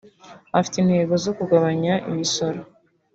[0.59, 2.59] Afite intego zo kugabanya imisoro